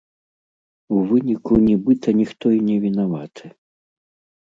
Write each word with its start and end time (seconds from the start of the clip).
У 0.95 1.01
выніку, 1.11 1.53
нібыта, 1.67 2.17
ніхто 2.23 2.45
і 2.57 2.65
не 2.73 2.77
вінаваты. 2.89 3.57